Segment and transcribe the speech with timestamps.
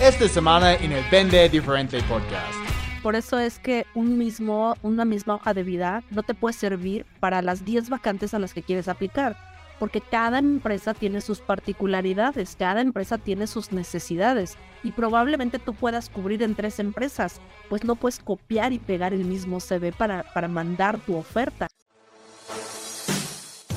[0.00, 2.54] esta semana en el Vende Diferente Podcast.
[3.02, 7.04] Por eso es que un mismo, una misma hoja de vida no te puede servir
[7.20, 9.36] para las 10 vacantes a las que quieres aplicar,
[9.78, 16.08] porque cada empresa tiene sus particularidades, cada empresa tiene sus necesidades y probablemente tú puedas
[16.08, 17.38] cubrir en tres empresas,
[17.68, 21.66] pues no puedes copiar y pegar el mismo CV para, para mandar tu oferta.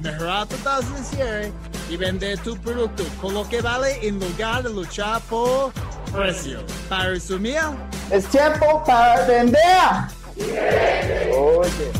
[0.00, 1.50] mejorar tu tasa financiera
[1.90, 5.72] y vender tu producto con lo que vale en lugar de luchar por
[6.12, 6.60] precio.
[6.88, 7.58] Para resumir,
[8.10, 9.58] Es tiempo para vender.
[11.36, 11.90] Oye.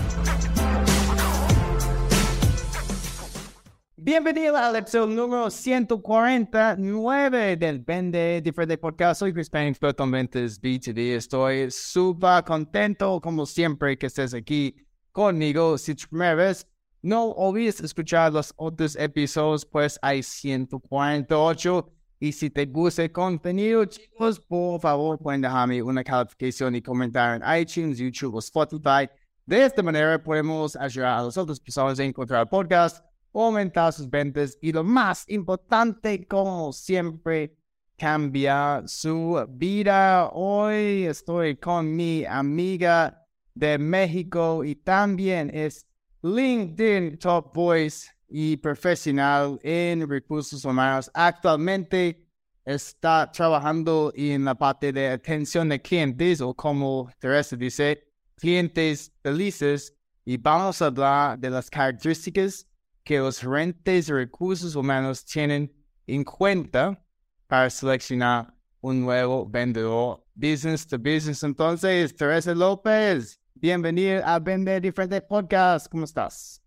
[3.96, 9.20] Bienvenido al episodio número 149 del Vende Diferente Podcast.
[9.20, 11.14] Soy Chris Payne, experto en ventas B2B.
[11.14, 14.74] Estoy súper contento, como siempre, que estés aquí
[15.12, 15.76] conmigo.
[15.76, 16.66] Si es tu primera vez,
[17.02, 21.92] no olvides escuchar los otros episodios, pues hay 148.
[22.20, 27.44] Y si te gusta el contenido, chicos, por favor, pueden dejarme una calificación y comentario
[27.44, 29.08] en iTunes, YouTube o Spotify.
[29.46, 34.08] De esta manera podemos ayudar a las otras personas a encontrar el podcast aumentar sus
[34.08, 37.54] ventas y lo más importante, como siempre,
[37.96, 40.30] cambiar su vida.
[40.32, 45.86] Hoy estoy con mi amiga de México y también es
[46.22, 51.10] LinkedIn Top Voice y profesional en recursos humanos.
[51.14, 52.26] Actualmente
[52.64, 58.04] está trabajando en la parte de atención de clientes o como Teresa dice,
[58.36, 59.94] clientes felices
[60.24, 62.66] y vamos a hablar de las características
[63.02, 65.72] que los gerentes de recursos humanos tienen
[66.06, 67.02] en cuenta
[67.46, 71.42] para seleccionar un nuevo vendedor business to business.
[71.42, 75.88] Entonces, Teresa López, bienvenida a Vender Diferente Podcast.
[75.90, 76.62] ¿Cómo estás?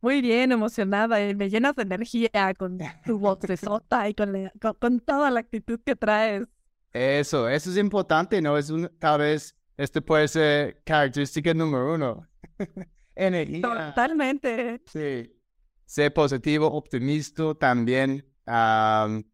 [0.00, 4.52] Muy bien, emocionada y me llenas de energía con tu voz sota y con, la-
[4.60, 6.46] con, con toda la actitud que traes.
[6.92, 8.56] Eso, eso es importante, ¿no?
[8.58, 12.28] Es un, tal vez este puede ser característica número uno.
[13.16, 13.62] Energía.
[13.62, 14.82] Totalmente.
[14.86, 15.30] Sí.
[15.86, 18.24] Ser positivo, optimista también.
[18.46, 19.24] Am,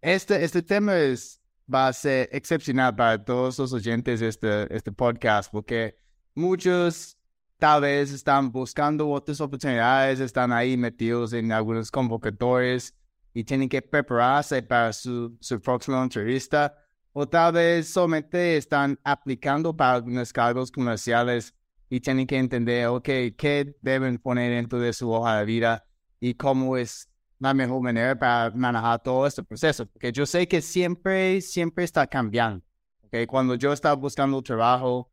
[0.00, 1.39] este, este tema es,
[1.72, 5.96] va a ser excepcional para todos los oyentes de este, este podcast porque
[6.34, 7.16] muchos
[7.58, 12.94] tal vez están buscando otras oportunidades, están ahí metidos en algunos convocatorios
[13.34, 16.74] y tienen que prepararse para su, su próxima entrevista
[17.12, 21.54] o tal vez solamente están aplicando para algunos cargos comerciales
[21.88, 25.84] y tienen que entender, ok, qué deben poner dentro de su hoja de vida
[26.20, 27.09] y cómo es
[27.40, 29.86] la mejor manera para manejar todo este proceso.
[29.86, 32.64] Porque yo sé que siempre, siempre está cambiando.
[33.06, 33.26] Okay?
[33.26, 35.10] Cuando yo estaba buscando trabajo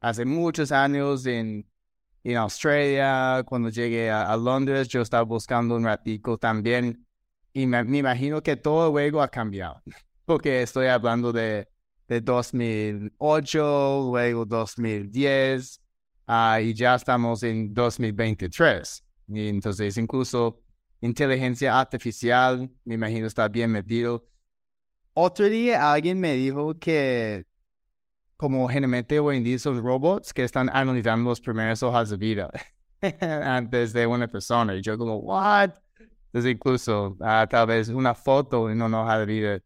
[0.00, 1.66] hace muchos años en,
[2.24, 7.06] en Australia, cuando llegué a, Londres, yo estaba buscando un ratico también.
[7.52, 9.80] Y me, me imagino que todo luego ha cambiado.
[10.26, 11.68] Porque estoy hablando de,
[12.06, 15.80] de 2008, luego 2010,
[16.30, 19.02] Ah, y ya estamos en 2023.
[19.28, 20.60] Y entonces, incluso
[21.00, 24.26] inteligencia artificial, me imagino, está bien metido.
[25.14, 27.46] Otro día alguien me dijo que,
[28.36, 32.50] como generalmente hoy en día son robots que están analizando las primeras hojas de vida
[33.42, 34.74] antes de una persona.
[34.74, 35.70] Y yo como, what?
[36.26, 39.60] Entonces, incluso ah, tal vez una foto en una hoja de vida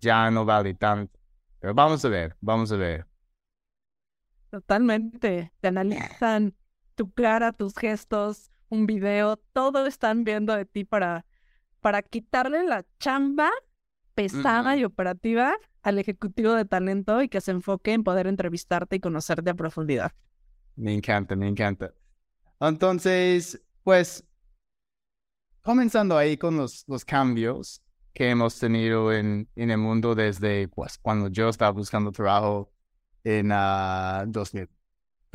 [0.00, 1.18] ya no vale tanto.
[1.58, 3.06] Pero vamos a ver, vamos a ver.
[4.50, 5.52] Totalmente.
[5.60, 6.54] Te analizan
[6.94, 11.24] tu cara, tus gestos, un video, todo están viendo de ti para,
[11.80, 13.50] para quitarle la chamba
[14.14, 19.00] pesada y operativa al ejecutivo de talento y que se enfoque en poder entrevistarte y
[19.00, 20.12] conocerte a profundidad.
[20.74, 21.94] Me encanta, me encanta.
[22.60, 24.24] Entonces, pues,
[25.62, 27.82] comenzando ahí con los, los cambios
[28.12, 32.72] que hemos tenido en, en el mundo desde pues, cuando yo estaba buscando trabajo
[33.22, 34.68] en ah, 2000.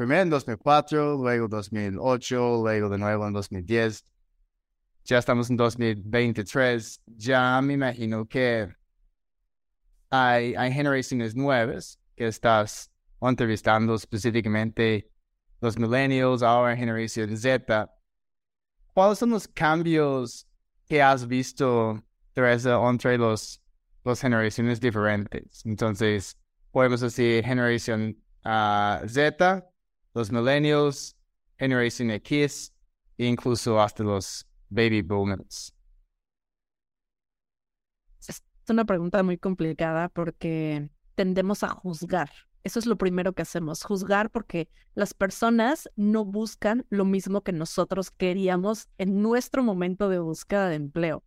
[0.02, 4.04] Primero en 2004, luego 2008, luego de nuevo en 2010.
[5.06, 7.02] Ya estamos en 2023.
[7.06, 8.68] Ya me imagino que
[10.10, 12.90] hay, generaciones nuevas que estás
[13.22, 15.08] entrevistando específicamente
[15.60, 17.88] los millennials, ahora generación Z.
[18.96, 20.48] ¿Cuáles son los cambios
[20.88, 23.62] que has visto, Teresa, entre los,
[24.04, 25.64] las generaciones diferentes?
[25.64, 26.36] Entonces,
[26.72, 29.71] podemos decir generación ah, Z,
[30.14, 31.16] los millennials,
[31.58, 32.74] Generation X,
[33.18, 35.74] incluso hasta los baby boomers?
[38.28, 42.30] Es una pregunta muy complicada porque tendemos a juzgar.
[42.64, 47.54] Eso es lo primero que hacemos, juzgar porque las personas no buscan lo mismo que
[47.54, 51.24] nosotros queríamos en nuestro momento de búsqueda de empleo.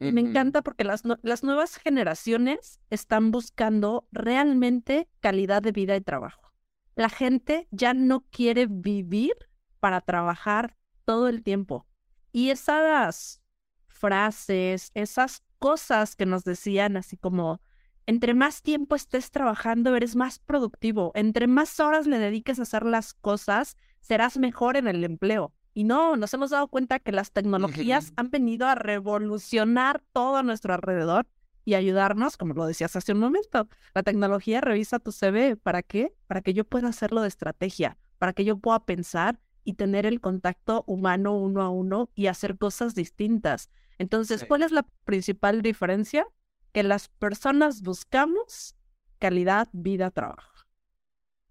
[0.00, 6.51] Me encanta porque las, las nuevas generaciones están buscando realmente calidad de vida y trabajo.
[6.94, 9.34] La gente ya no quiere vivir
[9.80, 11.86] para trabajar todo el tiempo.
[12.32, 13.42] Y esas
[13.88, 17.60] frases, esas cosas que nos decían así como,
[18.06, 21.12] entre más tiempo estés trabajando, eres más productivo.
[21.14, 25.52] Entre más horas le dediques a hacer las cosas, serás mejor en el empleo.
[25.74, 30.42] Y no, nos hemos dado cuenta que las tecnologías han venido a revolucionar todo a
[30.42, 31.26] nuestro alrededor
[31.64, 33.68] y ayudarnos, como lo decías hace un momento.
[33.94, 35.56] La tecnología revisa tu CV.
[35.56, 36.14] ¿Para qué?
[36.26, 40.20] Para que yo pueda hacerlo de estrategia, para que yo pueda pensar y tener el
[40.20, 43.70] contacto humano uno a uno y hacer cosas distintas.
[43.98, 46.26] Entonces, ¿cuál es la principal diferencia?
[46.72, 48.74] Que las personas buscamos
[49.18, 50.50] calidad, vida, trabajo.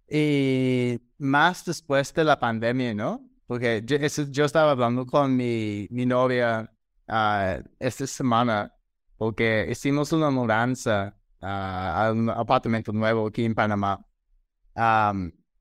[0.10, 3.30] Y más después de la pandemia, ¿no?
[3.46, 6.70] Porque yo, estaba hablando con mi, mi novia
[7.08, 8.74] uh, esta semana
[9.22, 14.04] porque hicimos una mudanza ah, a un apartamento nuevo aquí en Panamá.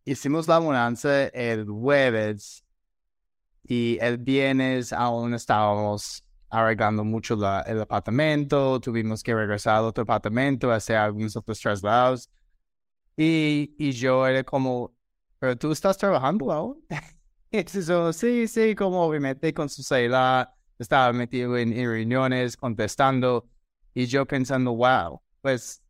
[0.03, 2.65] hicimos la mudanza el jueves
[3.65, 7.35] y el viernes aún estábamos arreglando mucho
[7.67, 12.31] el apartamento, tuvimos que regresar al otro apartamento, hacer algunos otros traslados.
[13.15, 14.95] Y, y yo era como,
[15.39, 16.83] pero tú estás trabajando aún.
[17.51, 23.50] Entonces, sí, sí, como obviamente con su celular estaba metido en, reuniones, contestando,
[23.95, 25.83] y yo pensando, wow, pues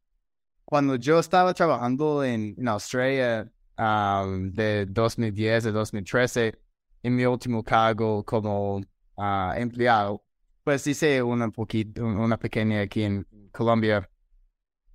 [0.64, 6.58] cuando yo estaba trabajando en, Australia de 2010 a 2013,
[7.02, 8.80] en mi último cargo como
[9.16, 10.24] ah, empleado,
[10.62, 14.08] pues hice una, poquito, una pequeña aquí en Colombia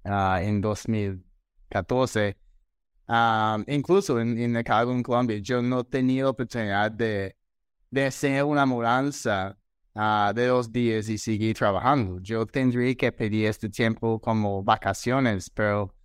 [0.03, 2.37] ah, en 2014.
[3.67, 7.35] incluso en, el cargo en Colombia, yo no tenía oportunidad de,
[7.91, 9.57] de hacer una mudanza
[9.95, 12.19] De dos días y seguir trabajando.
[12.21, 15.95] Yo tendría que pedir este tiempo como vacaciones, pero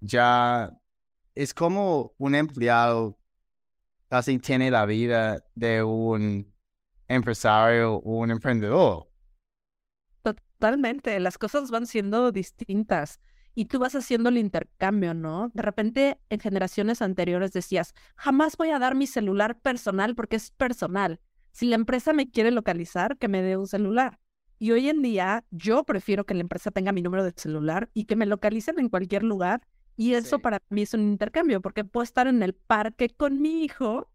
[0.00, 0.76] ya
[1.32, 3.16] es como un empleado
[4.08, 6.52] casi tiene la vida de un
[7.06, 9.08] empresario o un emprendedor.
[10.22, 13.20] Totalmente, las cosas van siendo distintas
[13.54, 15.50] y tú vas haciendo el intercambio, ¿no?
[15.54, 20.50] De repente en generaciones anteriores decías, jamás voy a dar mi celular personal porque es
[20.50, 21.20] personal.
[21.56, 24.20] Si la empresa me quiere localizar, que me dé un celular.
[24.58, 28.04] Y hoy en día yo prefiero que la empresa tenga mi número de celular y
[28.04, 29.66] que me localicen en cualquier lugar.
[29.96, 33.64] Y eso para mí es un intercambio, porque puedo estar en el parque con mi
[33.64, 34.10] hijo,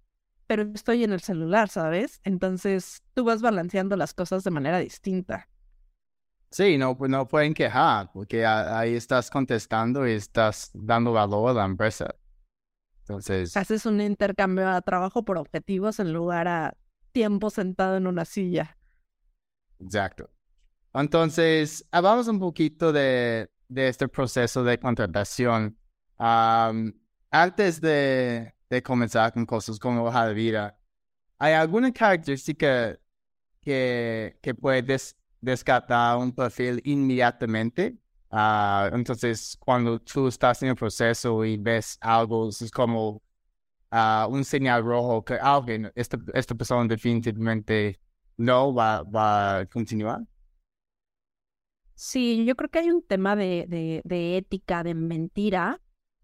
[0.45, 2.21] pero estoy en el celular, ¿sabes?
[2.23, 5.49] Entonces tú vas balanceando las cosas de manera distinta.
[6.51, 11.53] Sí, no, pues no pueden quejar, porque ahí estás contestando y estás dando valor a
[11.53, 12.13] la empresa.
[12.99, 13.57] Entonces.
[13.57, 16.77] Haces un intercambio a trabajo por objetivos en lugar a
[17.11, 18.77] tiempo sentado en una silla.
[19.79, 20.29] Exacto.
[20.93, 25.77] Entonces, hablamos un poquito de, de este proceso de contratación.
[26.17, 28.53] antes de,
[28.83, 30.77] comenzar con cosas como hoja de vida,
[31.39, 32.97] ¿hay alguna característica
[33.62, 37.97] que, que puedes descartar un perfil inmediatamente?
[38.29, 43.21] Ah, entonces, cuando tú estás en el proceso y ves algo, es como
[44.29, 48.00] un señal rojo que alguien, esta, esta persona definitivamente
[48.38, 50.21] no va, va a continuar?
[51.93, 55.81] Sí, yo creo que hay un tema de, de, de ética, de mentira,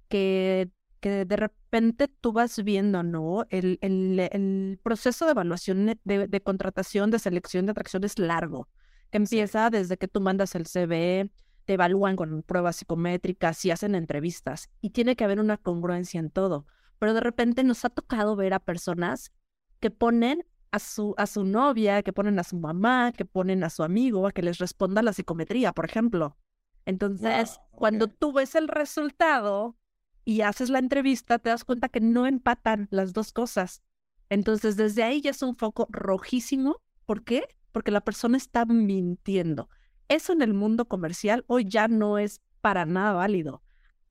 [0.07, 0.71] que,
[1.01, 3.45] que de repente tú vas viendo, ¿no?
[3.49, 8.69] El, el, el proceso de evaluación de, de, contratación, de selección, de atracción es largo,
[9.11, 11.29] que empieza desde que tú mandas el CV,
[11.65, 16.31] te evalúan con pruebas psicométricas y hacen entrevistas, y tiene que haber una congruencia en
[16.31, 16.65] todo
[16.99, 19.31] pero de repente nos ha tocado ver a personas
[19.79, 23.69] que ponen a su, a su novia, que ponen a su mamá, que ponen a
[23.69, 26.37] su amigo a que les responda la psicometría, por ejemplo.
[26.85, 29.77] Entonces, cuando tú ves el resultado
[30.23, 33.83] y haces la entrevista, te das cuenta que no empatan las dos cosas.
[34.29, 36.81] Entonces, desde ahí ya es un foco rojísimo.
[37.05, 37.47] ¿Por qué?
[37.71, 39.69] Porque la persona está mintiendo.
[40.07, 43.61] Eso en el mundo comercial hoy ya no es para nada válido.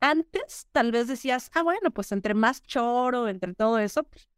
[0.00, 4.28] Antes tal vez decías, ah, bueno, pues entre más choro, entre todo eso, pues,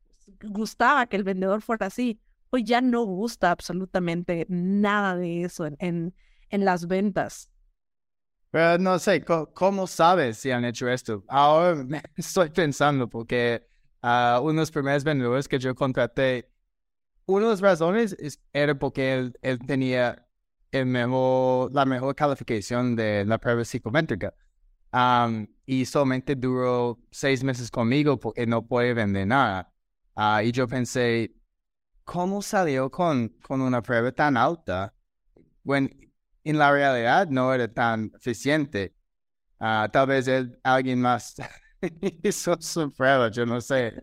[0.42, 2.20] gustaba que el vendedor fuera así.
[2.50, 6.14] Hoy ya no gusta absolutamente nada de eso en,
[6.48, 7.50] en, las ventas.
[8.50, 11.24] Pero no sé, ¿cómo, sabes si han hecho esto?
[11.28, 13.66] Ahora me estoy pensando porque
[14.00, 16.50] a uno de los primeros vendedores que yo contraté,
[17.26, 20.26] una de las razones es, era porque él, él tenía
[20.70, 24.34] el mejor, la mejor calificación de la prueba psicométrica.
[25.66, 29.73] Y solamente duró seis meses conmigo porque no puede vender nada.
[30.16, 31.33] Ah, y yo pensé,
[32.04, 34.95] ¿cómo salió con, con una prueba tan alta?
[35.62, 35.88] Bueno,
[36.45, 38.95] en la realidad no era tan eficiente.
[39.61, 41.37] Ah, tal vez él, alguien más
[42.23, 43.95] hizo su prueba, yo no sé.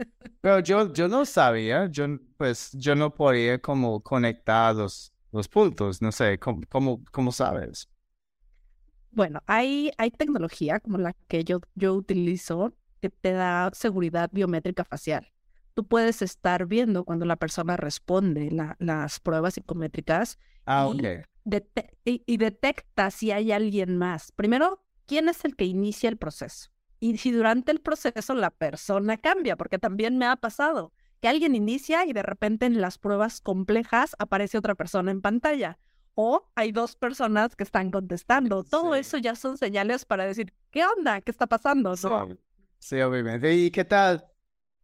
[0.42, 2.06] Pero yo, yo no sabía, yo,
[2.38, 6.62] pues yo no podía como conectar los, los puntos, no sé, ¿cómo,
[7.12, 7.90] cómo, sabes?
[9.16, 14.84] Bueno, hay, hay tecnología como la que yo, yo utilizo que te da seguridad biométrica
[14.84, 15.32] facial.
[15.74, 20.92] Tú puedes estar viendo cuando la persona responde las pruebas psicométricas ah,
[22.04, 24.34] y, y detecta si hay alguien más.
[24.34, 26.72] Primero, ¿quién es el que inicia el proceso?
[27.00, 30.92] Y si durante el proceso la persona cambia, porque también me ha pasado
[31.22, 35.80] que alguien inicia y de repente en las pruebas complejas aparece otra persona en pantalla.
[36.16, 38.64] O hay dos personas que están contestando.
[38.64, 41.22] Todo eso ya son señales para decir, ¿qué onda?
[41.22, 41.96] ¿Qué está pasando?
[42.80, 43.54] Sí, obviamente.
[43.54, 44.26] ¿Y qué tal?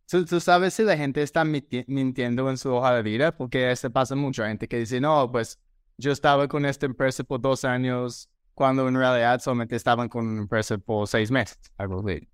[0.08, 3.38] ¿Tú, sabes si la gente está mintiendo en su hoja de vida?
[3.38, 5.58] Porque se pasa mucha gente que dice, no, pues
[5.98, 10.42] yo estaba con esta empresa por dos años, cuando en realidad solamente estaban con una
[10.42, 12.28] empresa por seis meses, algo así.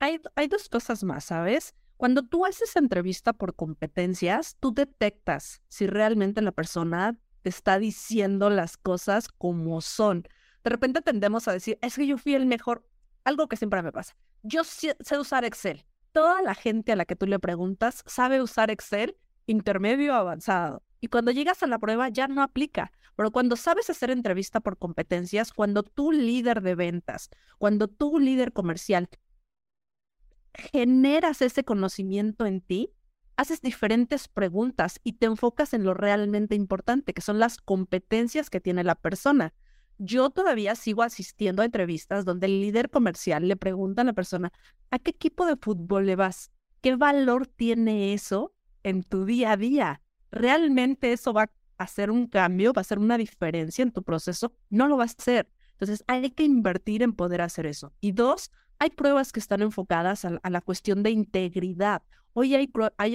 [0.00, 1.74] Hay, hay dos cosas más, ¿sabes?
[1.96, 7.16] Cuando tú haces entrevista por competencias, tú detectas si realmente la persona
[7.48, 10.22] está diciendo las cosas como son.
[10.64, 12.86] De repente tendemos a decir, es que yo fui el mejor.
[13.24, 14.16] Algo que siempre me pasa.
[14.42, 15.84] Yo sé usar Excel.
[16.12, 20.82] Toda la gente a la que tú le preguntas sabe usar Excel intermedio avanzado.
[21.00, 22.92] Y cuando llegas a la prueba ya no aplica.
[23.16, 28.52] Pero cuando sabes hacer entrevista por competencias, cuando tú líder de ventas, cuando tú líder
[28.52, 29.08] comercial
[30.54, 32.92] generas ese conocimiento en ti,
[33.38, 38.60] haces diferentes preguntas y te enfocas en lo realmente importante, que son las competencias que
[38.60, 39.54] tiene la persona.
[39.96, 44.52] Yo todavía sigo asistiendo a entrevistas donde el líder comercial le pregunta a la persona,
[44.90, 46.50] ¿a qué equipo de fútbol le vas?
[46.80, 48.52] ¿Qué valor tiene eso
[48.82, 50.02] en tu día a día?
[50.32, 51.50] ¿Realmente eso va a
[51.84, 54.52] hacer un cambio, va a hacer una diferencia en tu proceso?
[54.68, 55.48] No lo va a hacer.
[55.74, 57.92] Entonces hay que invertir en poder hacer eso.
[58.00, 62.02] Y dos, hay pruebas que están enfocadas a, la cuestión de integridad.
[62.32, 62.70] Hoy hay,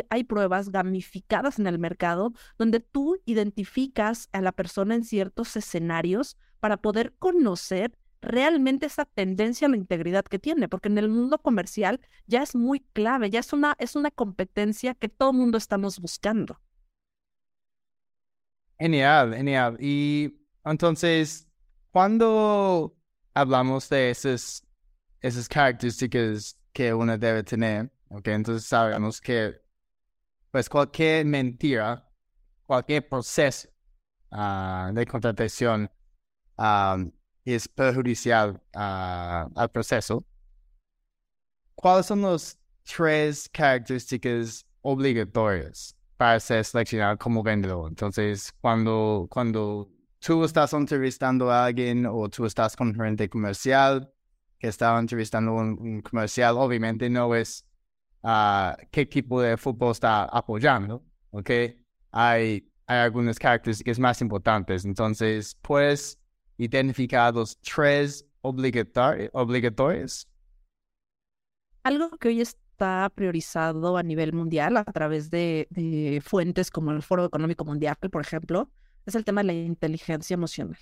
[0.10, 6.38] hay, pruebas gamificadas en el mercado donde tú identificas a la persona en ciertos escenarios
[6.60, 11.38] para poder conocer realmente esa tendencia a la integridad que tiene, porque en el mundo
[11.38, 15.58] comercial ya es muy clave, ya es una, es una competencia que todo el mundo
[15.58, 16.60] estamos buscando.
[18.80, 19.78] Genial, genial.
[19.80, 21.48] Y entonces,
[21.92, 22.96] cuando
[23.34, 24.64] hablamos de esos
[25.24, 28.28] esas características que uno debe tener, ¿ok?
[28.28, 29.56] Entonces sabemos que,
[30.52, 32.06] pues cualquier mentira,
[32.66, 33.70] cualquier proceso
[34.32, 35.90] ah, de contratación
[37.46, 40.26] es perjudicial ah, al proceso.
[41.76, 47.90] ¿Cuáles son las tres características obligatorias para ser seleccionado como vendedor?
[47.90, 49.90] Entonces, cuando, cuando
[50.20, 54.13] tú estás entrevistando a alguien o tú estás con gerente comercial,
[54.64, 57.66] que estaba entrevistando un, comercial, obviamente no es
[58.22, 61.50] uh, qué tipo de fútbol está apoyando, ¿ok?
[62.12, 64.86] Hay, hay algunas características más importantes.
[64.86, 66.18] Entonces, puedes
[66.58, 70.30] identificar los tres obligatorios.
[71.84, 77.02] Algo que hoy está priorizado a nivel mundial a través de, de fuentes como el
[77.02, 78.72] Foro Económico Mundial, por ejemplo,
[79.06, 80.78] es el tema de la inteligencia emocional.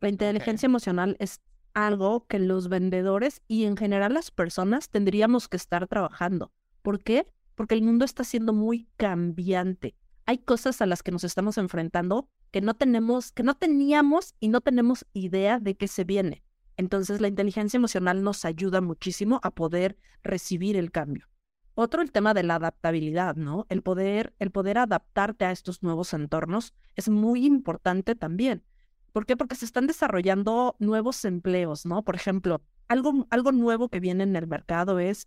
[0.00, 1.40] La inteligencia emocional es
[1.74, 6.52] algo que los vendedores y en general las personas tendríamos que estar trabajando.
[6.82, 7.26] ¿Por qué?
[7.54, 9.94] Porque el mundo está siendo muy cambiante.
[10.26, 14.48] Hay cosas a las que nos estamos enfrentando que no tenemos, que no teníamos y
[14.48, 16.42] no tenemos idea de qué se viene.
[16.76, 21.28] Entonces la inteligencia emocional nos ayuda muchísimo a poder recibir el cambio.
[21.74, 23.66] Otro, el tema de la adaptabilidad, ¿no?
[23.68, 28.64] El poder, el poder adaptarte a estos nuevos entornos es muy importante también.
[29.12, 29.36] ¿Por qué?
[29.36, 32.02] Porque se están desarrollando nuevos empleos, ¿no?
[32.02, 35.26] Por ejemplo, algo, algo nuevo que viene en el mercado es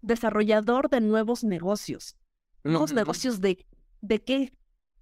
[0.00, 2.16] desarrollador de nuevos negocios.
[2.64, 3.66] ¿Nuevos negocios de,
[4.00, 4.52] de qué?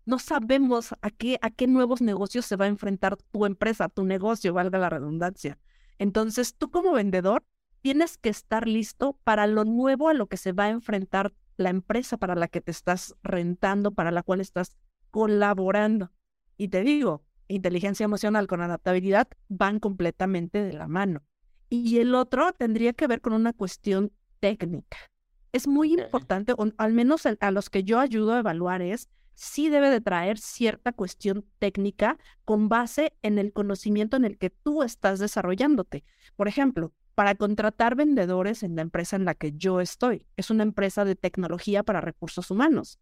[0.06, 4.04] No sabemos a qué, a qué nuevos negocios se va a enfrentar tu empresa, tu
[4.04, 5.58] negocio, valga la redundancia.
[5.98, 7.44] Entonces, tú como vendedor
[7.82, 11.70] tienes que estar listo para lo nuevo a lo que se va a enfrentar la
[11.70, 14.76] empresa para la que te estás rentando, para la cual estás
[15.10, 16.10] colaborando.
[16.56, 17.22] Y te digo,
[17.52, 21.23] inteligencia emocional con adaptabilidad van completamente de la mano.
[21.69, 24.97] Y el otro tendría que ver con una cuestión técnica.
[25.52, 29.69] es muy importante, o al menos a los que yo ayudo a evaluar es, sí
[29.69, 34.83] debe de traer cierta cuestión técnica con base en el conocimiento en el que tú
[34.83, 36.04] estás desarrollándote.
[36.37, 40.62] Por ejemplo, para contratar vendedores en la empresa en la que yo estoy, es una
[40.62, 42.99] empresa de tecnología para recursos humanos.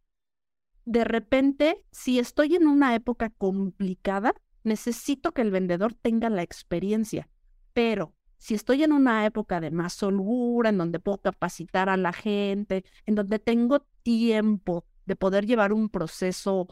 [0.89, 4.33] De repente, si estoy en una época complicada,
[4.65, 7.29] necesito que el vendedor tenga la experiencia,
[7.75, 12.15] pero si estoy en una época de más holgura, en donde puedo capacitar a la
[12.15, 16.69] gente, en donde tengo tiempo de poder llevar un proceso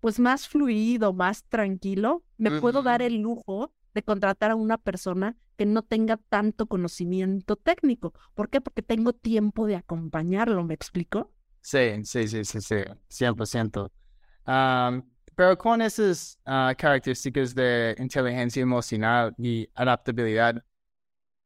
[0.00, 5.36] pues más fluido, más tranquilo, me puedo dar el lujo de contratar a una persona
[5.56, 8.12] que no tenga tanto conocimiento técnico.
[8.34, 8.60] ¿Por qué?
[8.60, 11.30] Porque tengo tiempo de acompañarlo, ¿me explico?
[11.66, 12.76] Sí, sí, sí, sí, sí,
[13.08, 13.90] 100%.
[15.34, 20.64] pero con esas ah, características de inteligencia emocional y adaptabilidad,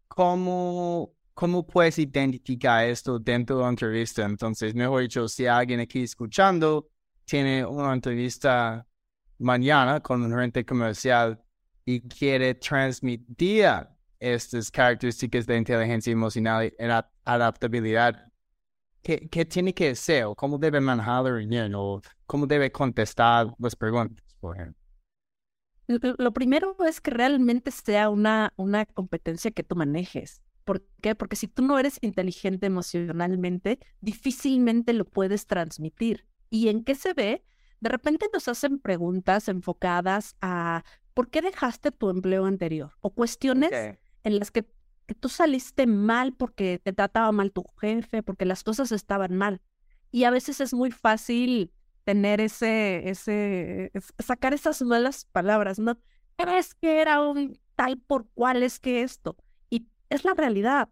[0.09, 4.27] ¿cómo, ¿cómo puedes identificar esto dentro de una entrevista?
[4.27, 6.91] Entonces, mejor dicho, si alguien aquí escuchando
[7.25, 8.87] tiene una entrevista
[9.39, 11.43] mañana con un gerente comercial
[11.87, 13.71] y quiere transmitir
[14.19, 16.75] estas características de inteligencia emocional y
[17.25, 18.30] adaptabilidad,
[19.03, 20.25] ¿qué, qué tiene que ser?
[20.25, 21.39] ¿O cómo debe manejarlo
[21.81, 24.81] ¿O cómo debe contestar las preguntas, por ejemplo?
[26.19, 30.41] Lo primero es que realmente sea una, una competencia que tú manejes.
[30.65, 31.17] ¿Por qué?
[31.17, 36.27] Porque si tú no eres inteligente emocionalmente, difícilmente lo puedes transmitir.
[36.49, 37.45] ¿Y en qué se ve?
[37.81, 42.93] De repente nos hacen preguntas enfocadas a ¿por qué dejaste tu empleo anterior?
[43.01, 43.71] O cuestiones
[44.23, 44.65] en las que,
[45.11, 49.61] que, tú saliste mal porque te trataba mal tu jefe, porque las cosas estaban mal.
[50.13, 51.73] Y a veces es muy fácil
[52.05, 55.99] tener ese, ese, sacar esas malas palabras, ¿no?
[56.37, 59.37] ¿Crees que era un tal por cual es que esto?
[59.69, 60.89] Y es la realidad,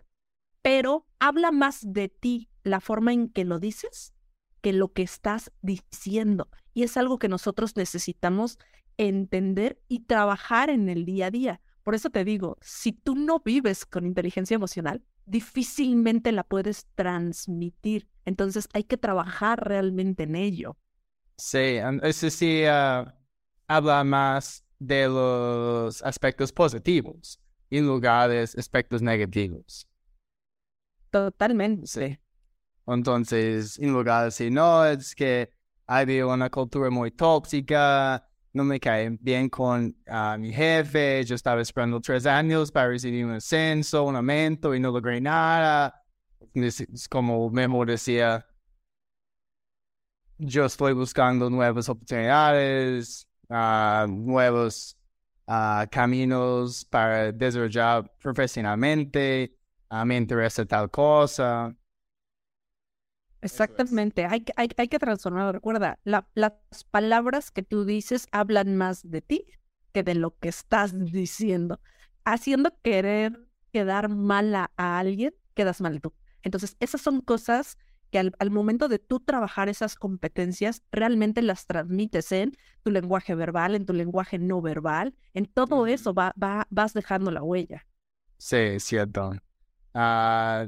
[0.63, 4.15] pero habla más de ti la forma en que lo dices
[4.61, 6.49] que lo que estás diciendo.
[6.75, 8.59] Y es algo que nosotros necesitamos
[8.97, 11.61] entender y trabajar en el día a día.
[11.89, 18.11] Por eso te digo, si tú no vives con inteligencia emocional, difícilmente la puedes transmitir.
[18.27, 20.77] Entonces hay que trabajar realmente en ello.
[21.39, 23.19] Sí, eso sí ah,
[23.67, 29.89] habla más de los aspectos positivos en lugar de aspectos negativos.
[31.09, 31.87] Totalmente.
[31.87, 32.19] Sí.
[32.87, 35.55] Entonces, en lugar de decir, no, es que
[35.87, 41.61] hay una cultura muy tóxica, no me cae bien con ah, mi jefe, yo estaba
[41.61, 46.02] esperando tres años para recibir un ascenso, un aumento y no logré nada.
[46.54, 48.47] Es como mejor decía,
[50.39, 54.97] yo estoy buscando nuevas oportunidades, uh, nuevos
[55.47, 59.56] uh, caminos para desarrollar profesionalmente,
[60.04, 61.75] me interesa tal cosa.
[63.41, 65.53] Exactamente, hay, hay, hay que transformarlo.
[65.53, 66.53] Recuerda, las
[66.91, 69.47] palabras que tú dices hablan más de ti
[69.93, 71.81] que de lo que estás diciendo.
[72.25, 76.13] Haciendo querer quedar mal a alguien, quedas mal tú.
[76.43, 77.79] Entonces, esas son cosas
[78.11, 83.75] que al, momento de tú trabajar esas competencias, realmente las transmites en tu lenguaje verbal,
[83.75, 87.87] en tu lenguaje no verbal, en todo eso va, va, vas dejando la huella.
[88.39, 89.33] Sí, cierto.
[89.95, 90.67] Ah,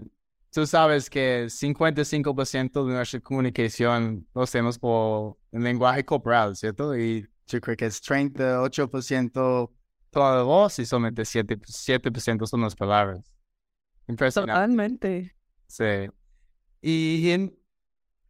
[0.53, 6.97] tú sabes que 55% de nuestra comunicación lo hacemos por el lenguaje corporal, ¿cierto?
[6.97, 9.71] Y yo creo que es 38%
[10.11, 13.33] toda la voz y solamente 7%, 7 son las palabras.
[14.09, 14.53] Impresionante.
[14.53, 15.37] Totalmente.
[15.67, 16.09] Sí.
[16.83, 17.57] Y en,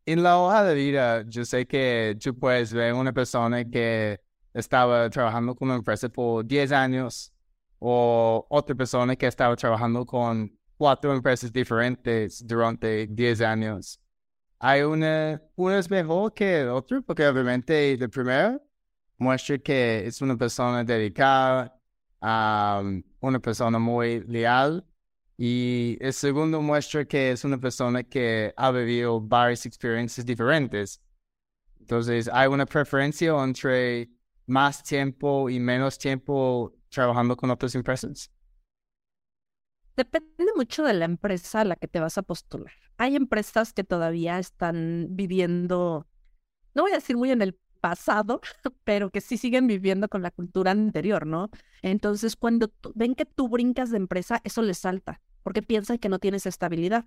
[0.04, 4.20] en la hoja de vida, yo sé que tú puedes ver una persona que
[4.52, 7.32] estaba trabajando con una empresa por 10 años
[7.78, 14.00] o otra persona que estaba trabajando con cuatro empresas diferentes durante 10 años.
[14.58, 18.62] Hay una, una es mejor que el otro, porque obviamente el primero
[19.18, 21.78] muestra que es una persona dedicada,
[22.22, 24.82] una persona muy leal
[25.36, 31.02] y el segundo muestra que es una persona que ha vivido varias experiencias diferentes.
[31.78, 34.08] Entonces, hay una preferencia entre
[34.46, 38.30] más tiempo y menos tiempo trabajando con otras empresas.
[40.00, 42.72] Depende mucho de la empresa a la que te vas a postular.
[42.96, 46.06] Hay empresas que todavía están viviendo,
[46.74, 48.40] no voy a decir muy en el pasado,
[48.84, 51.50] pero que sí siguen viviendo con la cultura anterior, ¿no?
[51.82, 56.18] Entonces, cuando ven que tú brincas de empresa, eso les salta porque piensan que no
[56.18, 57.06] tienes estabilidad.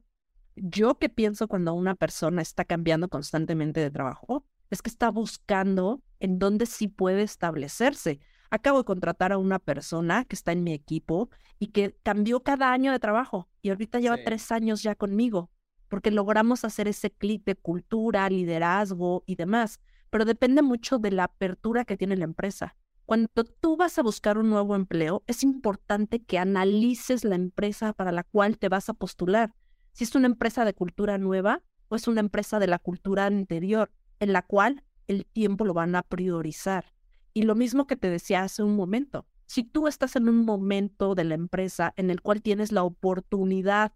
[0.55, 6.01] Yo que pienso cuando una persona está cambiando constantemente de trabajo, es que está buscando
[6.19, 8.19] en dónde sí puede establecerse.
[8.53, 12.71] Acabo de contratar a una persona que está en mi equipo y que cambió cada
[12.71, 15.49] año de trabajo y ahorita lleva tres años ya conmigo.
[15.87, 19.79] porque logramos hacer ese clic de cultura, liderazgo y demás,
[20.11, 22.75] pero depende mucho de la apertura que tiene la empresa.
[23.05, 28.11] Cuando tú vas a buscar un nuevo empleo, es importante que analices la empresa para
[28.11, 29.53] la cual te vas a postular.
[29.93, 33.91] Si es una empresa de cultura nueva o es una empresa de la cultura anterior,
[34.19, 36.85] en la cual el tiempo lo van a priorizar.
[37.33, 41.15] Y lo mismo que te decía hace un momento, si tú estás en un momento
[41.15, 43.93] de la empresa en el cual tienes la oportunidad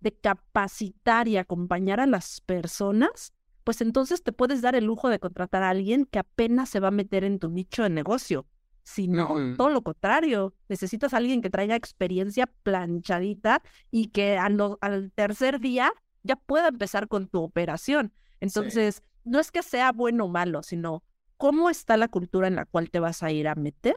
[0.00, 3.32] de capacitar y acompañar a las personas,
[3.64, 6.88] pues entonces te puedes dar el lujo de contratar a alguien que apenas se va
[6.88, 8.46] a meter en tu nicho de negocio.
[8.84, 15.12] Si no, todo lo contrario, necesitas a alguien que traiga experiencia planchadita y que al,
[15.14, 15.92] tercer día
[16.24, 18.12] ya pueda empezar con tu operación.
[18.40, 21.04] Entonces, no es que sea bueno o malo, sino
[21.42, 23.96] cómo está la cultura en la cual te vas a ir a meter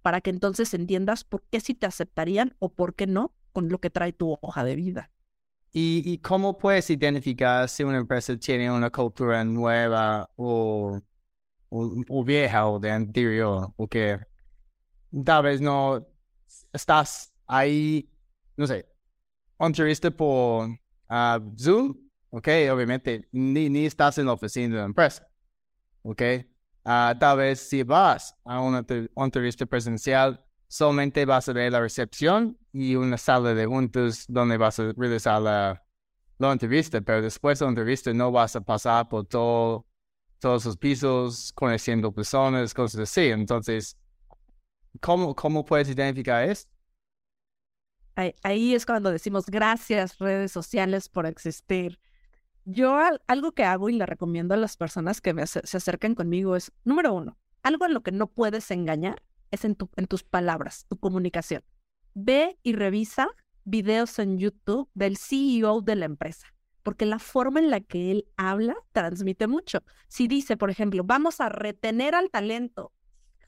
[0.00, 3.80] para que entonces entiendas por qué sí te aceptarían o por qué no con lo
[3.80, 5.10] que trae tu hoja de vida.
[5.74, 10.98] ¿Y, cómo puedes identificar si una empresa tiene una cultura nueva o,
[11.68, 13.74] o, vieja o de anterior?
[13.76, 14.18] Porque
[15.22, 16.08] tal vez no
[16.72, 18.08] estás ahí,
[18.56, 18.88] no sé,
[19.58, 21.94] entrevista por uh, Zoom,
[22.30, 25.28] ok, obviamente ni, ni estás en la oficina de la empresa,
[26.04, 26.22] ok.
[26.84, 28.84] Uh, tal vez si vas a una
[29.16, 34.78] entrevista presencial, solamente vas a ver la recepción y una sala de juntos donde vas
[34.78, 35.84] a realizar la,
[36.38, 39.86] la entrevista, pero después de la entrevista no vas a pasar por todo,
[40.38, 43.26] todos los pisos, conociendo personas, cosas así.
[43.26, 43.98] Entonces,
[45.00, 46.70] ¿cómo, cómo puedes identificar esto?
[48.42, 51.98] Ahí, es cuando decimos gracias redes sociales por existir.
[52.72, 56.70] Yo algo que hago y le recomiendo a las personas que se acercan conmigo es,
[56.84, 60.86] número uno, algo en lo que no puedes engañar es en, tu, en tus palabras,
[60.88, 61.64] tu comunicación.
[62.14, 63.28] Ve y revisa
[63.64, 66.54] videos en YouTube del CEO de la empresa,
[66.84, 69.82] porque la forma en la que él habla transmite mucho.
[70.06, 72.92] Si dice, por ejemplo, vamos a retener al talento,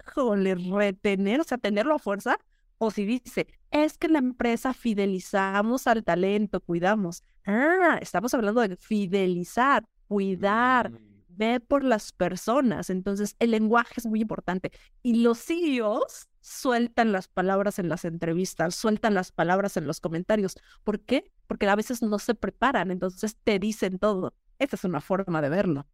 [0.05, 2.39] jole, retener, o sea, tenerlo a fuerza,
[2.85, 7.23] o si dice, es que la empresa fidelizamos al talento, cuidamos.
[7.47, 12.91] Ah, estamos hablando de fidelizar, cuidar, mm ve por las personas.
[12.91, 14.71] Entonces, el lenguaje es muy importante.
[15.03, 20.57] Y los CEOs sueltan las palabras en las entrevistas, sueltan las palabras en los comentarios.
[20.85, 21.31] ¿Por qué?
[21.47, 24.35] Porque a veces no se preparan, entonces te dicen todo.
[24.59, 25.87] Esa es una forma de verlo.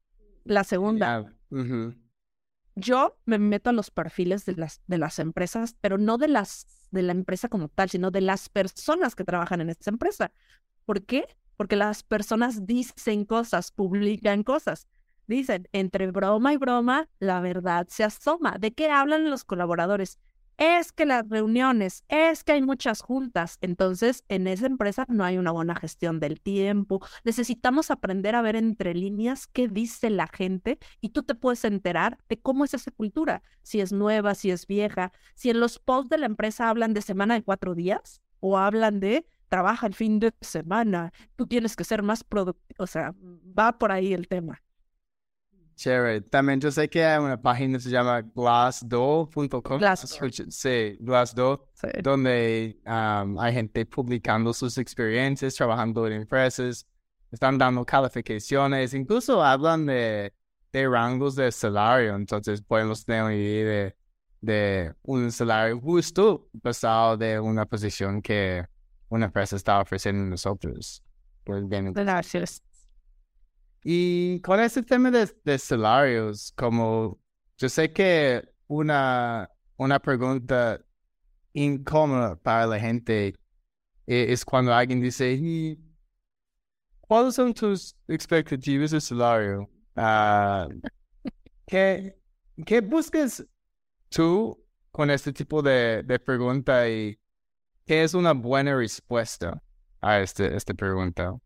[0.44, 1.33] La segunda,
[2.74, 6.78] yo me meto a los perfiles de las, de las empresas, pero no de, las,
[6.90, 10.33] de la empresa como tal, sino de las personas que trabajan en esta empresa.
[10.85, 11.27] ¿Por qué?
[11.57, 14.87] Porque las personas dicen cosas, publican cosas.
[15.27, 18.57] Dicen, entre broma y broma, la verdad se asoma.
[18.59, 20.18] ¿De qué hablan los colaboradores?
[20.59, 23.59] Es que las reuniones, es que hay muchas juntas.
[23.61, 27.01] Entonces, en esa empresa no hay una buena gestión del tiempo.
[27.23, 32.18] Necesitamos aprender a ver entre líneas qué dice la gente y tú te puedes enterar
[32.29, 36.11] de cómo es esa cultura, si es nueva, si es vieja, si en los posts
[36.11, 40.18] de la empresa hablan de semana de cuatro días o hablan de trabaja el fin
[40.18, 43.14] de semana, tú tienes que ser más productivo, o sea,
[43.59, 44.61] va por ahí el tema.
[45.79, 46.23] Chévere.
[46.23, 49.79] También yo sé que hay una página que se llama glassdoor.com.
[49.79, 50.33] Glassdoor.
[50.51, 51.69] Sí, Glassdoor,
[52.03, 56.85] donde hay gente publicando sus experiencias, trabajando en empresas,
[57.31, 60.35] están dando calificaciones, incluso hablan de,
[60.73, 63.97] de rangos de salario, entonces podemos tener una idea de,
[64.41, 68.67] de un salario justo pasado de una posición que
[69.11, 71.05] una empresa está ofreciendo a nosotros.
[71.45, 71.62] Pues.
[71.69, 72.62] Gracias.
[73.85, 77.19] Y con ese tema de, salarios, como
[77.57, 80.81] yo sé que una, una pregunta
[81.53, 83.35] incómoda para la gente
[84.07, 85.79] e, es, cuando alguien dice,
[87.01, 89.71] ¿cuáles son tus expectativas de salario?
[89.97, 90.69] Ah,
[91.67, 92.17] ¿qué,
[92.67, 93.45] ¿Qué buscas
[94.09, 94.61] tú
[94.91, 97.19] con este tipo de, de pregunta y
[97.87, 99.62] qué es una buena respuesta
[100.01, 101.38] a este, esta pregunta?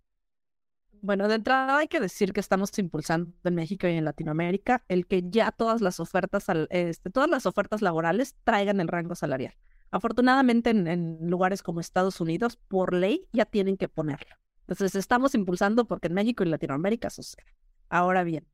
[1.04, 5.08] Bueno, de entrada hay que decir que estamos impulsando en México y en Latinoamérica el
[5.08, 9.52] que ya todas las ofertas, este, todas las ofertas laborales traigan el rango salarial.
[9.90, 14.36] Afortunadamente en, lugares como Estados Unidos, por ley, ya tienen que ponerlo.
[14.60, 17.52] Entonces estamos impulsando porque en México y Latinoamérica sucede.
[17.88, 18.46] Ahora bien,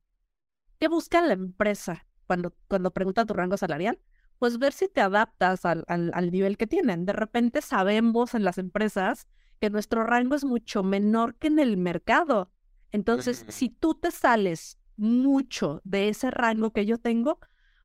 [0.80, 4.00] ¿qué busca la empresa cuando, cuando pregunta tu rango salarial?
[4.38, 7.04] Pues ver si te adaptas al, al nivel que tienen.
[7.04, 9.28] De repente sabemos en las empresas
[9.60, 12.50] que nuestro rango es mucho menor que en el mercado.
[12.92, 17.38] Entonces, si tú te sales mucho de ese rango que yo tengo,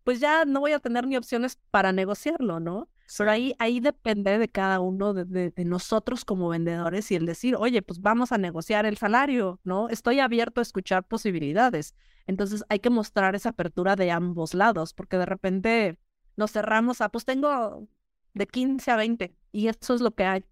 [0.03, 2.89] pues ya no voy a tener ni opciones para negociarlo, ¿no?
[3.17, 7.55] Pero ahí, ahí depende de cada uno de, de, nosotros como vendedores y el decir,
[7.55, 9.89] oye, pues vamos a negociar el salario, ¿no?
[9.89, 11.95] Estoy abierto a escuchar posibilidades.
[12.25, 15.99] Entonces hay que mostrar esa apertura de ambos lados, porque de repente
[16.37, 17.87] nos cerramos a, pues tengo
[18.33, 20.45] de 15 a 20 y eso es lo que hay.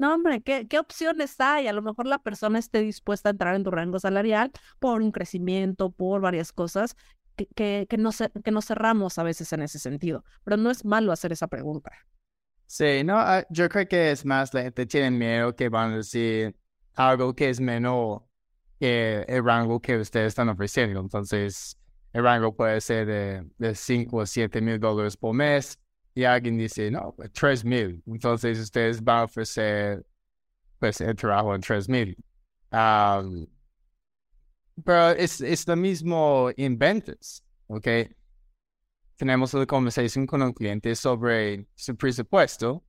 [0.00, 1.66] No, hombre, ¿qué, ¿qué opciones hay?
[1.66, 5.12] A lo mejor la persona esté dispuesta a entrar en tu rango salarial por un
[5.12, 6.96] crecimiento, por varias cosas
[7.36, 10.24] que, que, que, nos, que nos cerramos a veces en ese sentido.
[10.42, 11.92] Pero no es malo hacer esa pregunta.
[12.64, 15.96] Sí, no, ah, yo creo que es más la gente tiene miedo que van a
[15.96, 16.56] decir
[16.94, 18.24] algo que es menor
[18.78, 21.00] que el rango que ustedes están ofreciendo.
[21.00, 21.76] Entonces,
[22.14, 25.78] el rango puede ser de, de 5 o 7 mil dólares por mes
[26.14, 28.02] y alguien dice, no, 3 pues, mil.
[28.06, 30.04] Entonces ustedes van a ofrecer
[30.78, 32.16] pues, el trabajo en 3 mil.
[34.84, 37.86] pero es, es lo mismo en ventas, ¿ok?
[39.16, 42.82] Tenemos una conversación con un cliente sobre su presupuesto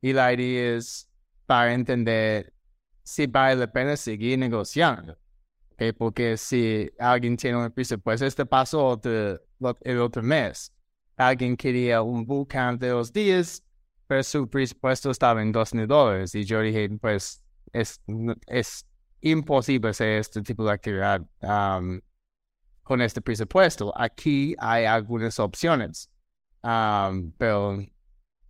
[0.00, 1.08] y la idea es
[1.46, 2.52] para entender
[3.04, 5.16] si vale la pena seguir negociando.
[5.72, 5.92] ¿okay?
[5.92, 9.00] Porque si alguien tiene un presupuesto, este pasó
[9.82, 10.75] el otro mes
[11.16, 13.62] alguien quería un bootcamp de dos días,
[14.06, 16.34] pero su presupuesto estaba en dos mil dólares.
[16.34, 18.00] Y yo dije, pues es,
[18.46, 18.86] es
[19.20, 21.22] imposible hacer este tipo de actividad
[22.82, 23.92] con este presupuesto.
[23.96, 26.10] Aquí hay algunas opciones,
[26.62, 27.78] pero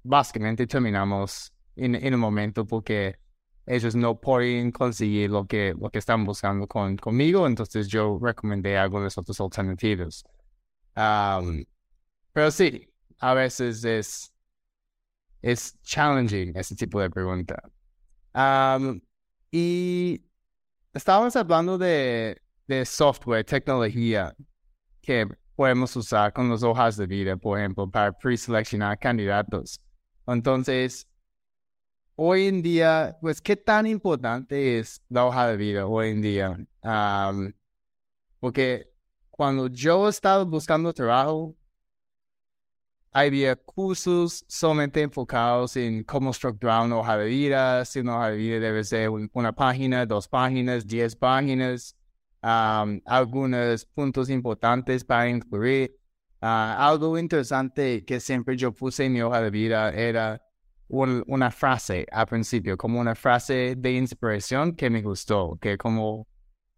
[0.02, 3.16] básicamente terminamos en, en un momento porque
[3.66, 8.78] ellos no pueden conseguir lo que, lo que están buscando con, conmigo, entonces yo recomendé
[8.78, 10.24] algunas otras alternativas.
[12.36, 12.86] Pero sí,
[13.18, 14.30] a veces es,
[15.40, 17.56] es challenging ese tipo de pregunta.
[19.50, 20.22] y
[20.92, 24.36] estábamos hablando de, de software, tecnología
[25.00, 29.80] que podemos usar con las hojas de vida, por ejemplo, para preseleccionar candidatos.
[30.26, 31.08] Entonces,
[32.16, 36.58] hoy en día, pues, ¿qué tan importante es la hoja de vida hoy en día?
[38.40, 38.92] porque
[39.30, 41.56] cuando yo estaba buscando trabajo,
[43.24, 48.36] había cursos solamente enfocados en cómo estructurar una hoja de vida, si una hoja de
[48.36, 51.96] vida debe ser una página, dos páginas, diez páginas,
[52.42, 55.96] algunos puntos importantes para incluir.
[56.42, 60.42] Ah, algo interesante que siempre yo puse en mi hoja de vida era
[60.88, 66.28] una frase al principio, como una frase de inspiración que me gustó, que como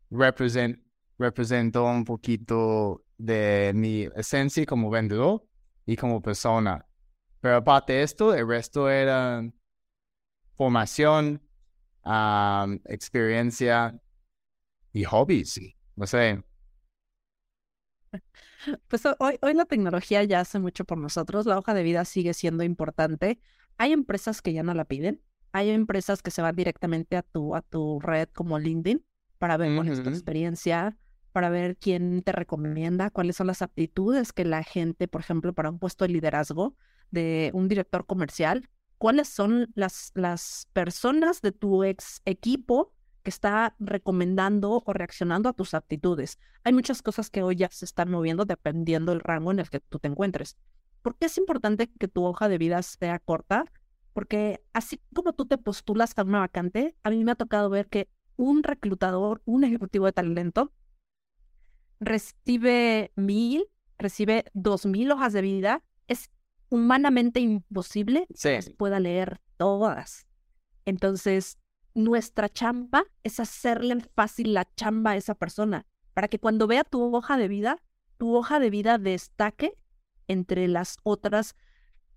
[0.09, 0.79] represent,
[1.18, 5.48] representó un poquito de mi esencia como vendedor
[5.88, 6.87] y como persona.
[7.40, 9.42] Pero aparte de esto, el resto era
[10.55, 11.40] formación,
[12.85, 13.98] experiencia
[14.92, 15.59] y hobbies.
[15.96, 16.44] No sé.
[18.88, 21.46] Pues hoy, hoy la tecnología ya hace mucho por nosotros.
[21.46, 23.40] La hoja de vida sigue siendo importante.
[23.79, 25.22] Hay empresas que ya no la piden.
[25.53, 29.07] Hay empresas que se van directamente a tu, a tu red como LinkedIn
[29.38, 30.98] para ver cuál es tu experiencia,
[31.33, 35.71] para ver quién te recomienda, cuáles son las aptitudes que la gente, por ejemplo, para
[35.71, 36.75] un puesto de liderazgo
[37.11, 43.75] de un director comercial, cuáles son las, las personas de tu ex equipo que está
[43.79, 46.38] recomendando o reaccionando a tus aptitudes.
[46.64, 49.81] Hay muchas cosas que hoy ya se están moviendo dependiendo del rango en el que
[49.81, 50.57] tú te encuentres.
[51.03, 53.64] ¿Por qué es importante que tu hoja de vida sea corta?
[54.12, 57.88] Porque así como tú te postulas a una vacante, a mí me ha tocado ver
[57.88, 60.73] que un reclutador, un ejecutivo de talento,
[62.01, 63.67] recibe mil,
[63.99, 66.31] recibe dos mil hojas de vida, es
[66.69, 70.27] humanamente imposible que pueda leer todas.
[70.85, 71.59] Entonces,
[71.95, 77.15] nuestra chamba es hacerle fácil la chamba a esa persona para que cuando vea tu
[77.15, 77.79] hoja de vida,
[78.17, 79.75] tu hoja de vida destaque
[80.27, 81.57] entre las otras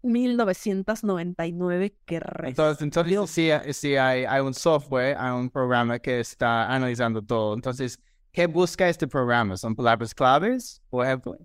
[0.04, 6.74] 1999 que Entonces, entonces sí, sí hay, hay un software, hay un programa que está
[6.74, 7.54] analizando todo.
[7.54, 8.00] Entonces,
[8.32, 9.58] ¿Qué busca este programa?
[9.58, 11.38] ¿Son palabras claves, por ejemplo?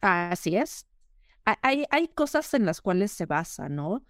[0.00, 0.86] Así es.
[1.44, 4.04] Hay, hay cosas en las cuales se basa, ¿no?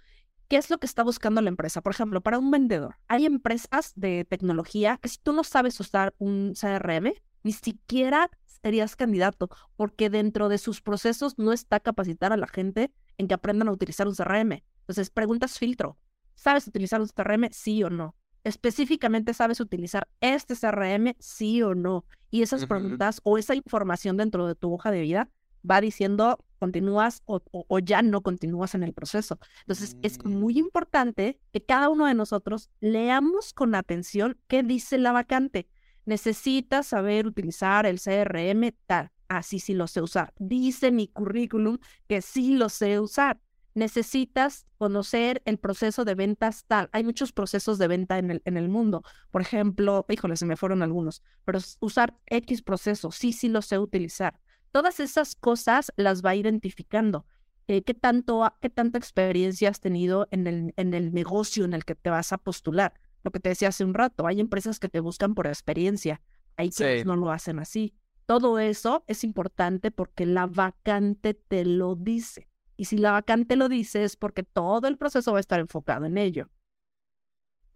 [0.49, 1.81] ¿Qué es lo que está buscando la empresa?
[1.81, 6.15] Por ejemplo, para un vendedor, hay empresas de tecnología que si tú no sabes usar
[6.19, 12.37] un CRM, ni siquiera serías candidato, porque dentro de sus procesos no está capacitar a
[12.37, 14.63] la gente en que aprendan a utilizar un CRM.
[14.81, 15.97] Entonces, preguntas filtro.
[16.35, 17.49] ¿Sabes utilizar un CRM?
[17.51, 22.05] Sí o no específicamente sabes utilizar este CRM, sí o no.
[22.31, 25.29] Y esas preguntas o esa información dentro de tu hoja de vida
[25.69, 27.41] va diciendo continúas o,
[27.81, 29.39] ya no continúas en el proceso.
[29.63, 30.29] Entonces, es mm.
[30.29, 35.69] muy importante que cada uno de nosotros leamos con atención qué dice la vacante.
[36.05, 39.11] Necesitas saber utilizar el CRM tal.
[39.29, 40.33] Así sí lo sé usar.
[40.39, 43.41] Dice mi currículum que sí lo sé usar.
[43.75, 46.89] Necesitas conocer el proceso de ventas tal.
[46.93, 49.03] Hay muchos procesos de venta en el, en el mundo.
[49.31, 53.79] Por ejemplo, híjole, se me fueron algunos, pero usar X proceso, sí, sí lo sé
[53.79, 54.39] utilizar.
[54.71, 57.27] Todas esas cosas las va identificando.
[57.69, 61.85] Eh, ¿qué, tanto, ¿Qué tanta experiencia has tenido en el, en el negocio en el
[61.85, 62.95] que te vas a postular?
[63.23, 66.21] Lo que te decía hace un rato, hay empresas que te buscan por experiencia,
[66.57, 67.95] hay que no lo hacen así.
[68.27, 72.49] Todo eso es importante porque la vacante te lo dice.
[72.83, 76.05] Y si la vacante lo dice es porque todo el proceso va a estar enfocado
[76.05, 76.49] en ello.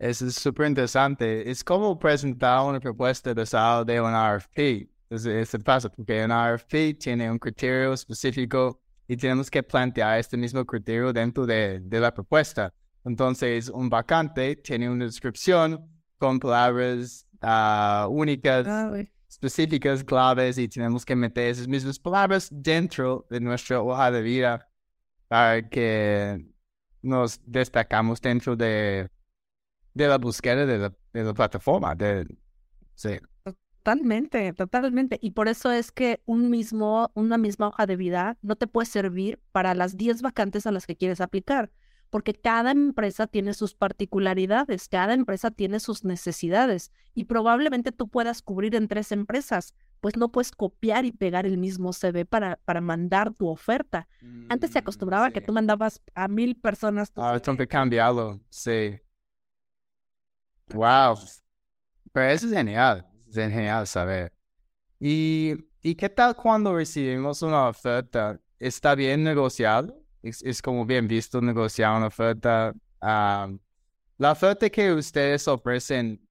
[0.00, 1.48] Eso es súper interesante.
[1.48, 4.90] Es como presentar una propuesta de saldo de un RFP.
[5.08, 10.64] Eso pasa porque un RFP tiene un criterio específico y tenemos que plantear este mismo
[10.64, 12.74] criterio dentro de, de la propuesta.
[13.04, 15.88] Entonces, un vacante tiene una descripción
[16.18, 18.66] con palabras uh, únicas,
[19.28, 24.68] específicas, claves, y tenemos que meter esas mismas palabras dentro de nuestra hoja de vida
[25.28, 26.46] para que
[27.02, 29.08] nos destacamos dentro de,
[29.94, 31.94] de la búsqueda de la, de la plataforma.
[31.94, 32.26] De,
[32.94, 33.18] sí.
[33.86, 35.18] Totalmente, totalmente.
[35.22, 38.86] Y por eso es que un mismo, una misma hoja de vida no te puede
[38.86, 41.70] servir para las 10 vacantes a las que quieres aplicar,
[42.10, 48.42] porque cada empresa tiene sus particularidades, cada empresa tiene sus necesidades y probablemente tú puedas
[48.42, 52.80] cubrir en tres empresas, pues no puedes copiar y pegar el mismo CV para, para
[52.80, 54.08] mandar tu oferta.
[54.48, 57.12] Antes se mm, acostumbraba a que tú mandabas a mil personas.
[57.12, 58.98] Tu ah, tengo que cambiarlo, sí.
[60.72, 61.18] Wow.
[62.12, 64.32] Pero eso es genial es genial saber.
[64.98, 68.40] ¿Y, ¿Y qué tal cuando recibimos una oferta?
[68.58, 69.98] ¿Está bien negociado?
[70.22, 72.74] Es, como bien visto negociar una oferta.
[73.00, 76.25] la oferta que ustedes ofrecen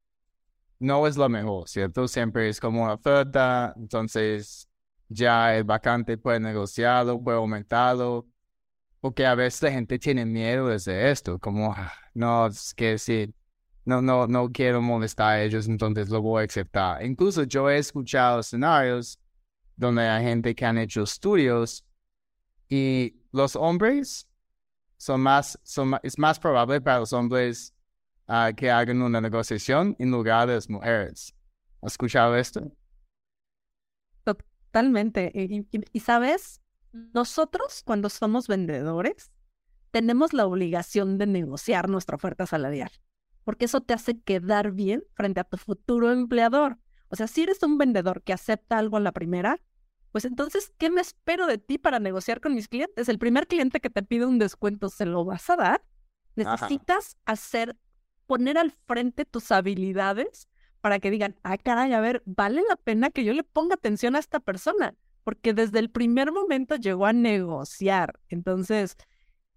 [0.80, 2.08] no es la mejor, ¿cierto?
[2.08, 4.70] Siempre es como una oferta, entonces
[5.10, 8.28] ya el vacante puede negociarlo, puede aumentarlo,
[9.00, 13.34] porque a veces la gente tiene miedo de esto, como, ah, no, es que si
[13.86, 17.06] no, no, no quiero molestar a ellos, entonces lo voy a aceptar.
[17.06, 19.20] Incluso yo he escuchado escenarios
[19.76, 21.86] donde hay gente que han hecho estudios
[22.68, 24.28] y los hombres
[24.98, 27.75] son más, son, es más probable para los hombres
[28.28, 31.36] ah, que hagan una negociación en lugar de las mujeres.
[31.82, 32.72] ¿Has escuchado esto?
[34.24, 35.32] Totalmente.
[35.34, 36.62] y sabes,
[36.92, 39.32] nosotros cuando somos vendedores
[39.92, 42.92] tenemos la obligación de negociar nuestra oferta salarial
[43.46, 46.80] porque eso te hace quedar bien frente a tu futuro empleador.
[47.08, 49.62] O sea, si eres un vendedor que acepta algo a la primera,
[50.12, 53.08] pues entonces, ¿qué me espero de ti para negociar con mis clientes?
[53.08, 55.86] El primer cliente que te pide un descuento, ¿se lo vas a dar?
[56.36, 57.78] Necesitas hacer,
[58.28, 60.50] poner al frente tus habilidades
[60.82, 64.16] para que digan, ah, caray, a ver, vale la pena que yo le ponga atención
[64.16, 68.20] a esta persona, porque desde el primer momento llegó a negociar.
[68.30, 68.96] Entonces,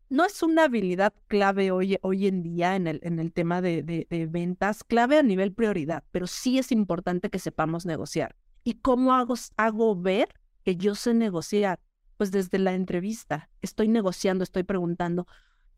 [0.08, 3.82] no es una habilidad clave hoy, hoy en día en el, en el tema de,
[3.82, 8.34] de, ventas, clave a nivel prioridad, pero sí es importante que sepamos negociar.
[8.64, 10.28] ¿Y cómo hago, hago ver
[10.64, 11.78] que yo sé negociar?
[12.16, 15.26] Pues desde la entrevista, estoy negociando, estoy preguntando,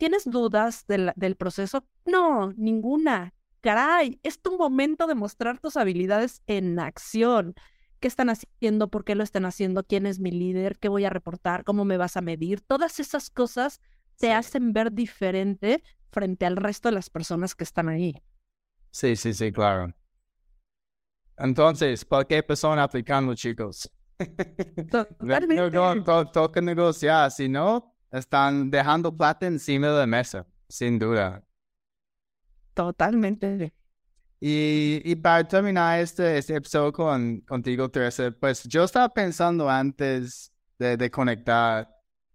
[0.01, 1.87] ¿tienes dudas del, del proceso?
[2.07, 3.35] No, ninguna.
[3.61, 7.55] Caray, es tu momento de mostrar tus habilidades en acción.
[8.01, 8.89] ¿Qué están haciendo?
[8.89, 9.85] ¿Por qué lo están haciendo?
[9.85, 10.79] ¿Quién es mi líder?
[10.79, 11.65] ¿Qué voy a reportar?
[11.65, 12.63] ¿Cómo me vas a medir?
[12.63, 13.83] Todas esas cosas
[14.17, 18.15] te hacen ver diferente frente al resto de las personas que están ahí.
[18.91, 19.95] Sí, sí, sí, claro.
[21.37, 23.91] Entonces, ¿por qué persona aplicando, chicos?
[25.21, 31.43] no, no, toca negociar, si no, están dejando plata encima de la mesa, sin duda.
[32.75, 33.73] Totalmente.
[34.41, 40.53] Y, y para terminar este, este episodio con, contigo, Teresa, pues yo estaba pensando antes
[40.79, 41.89] de, de conectar,